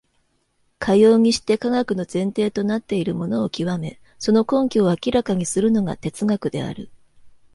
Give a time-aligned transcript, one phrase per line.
[0.79, 6.89] かようにして科学の前提となっているものを究め、その根拠を明らかにするのが哲学である。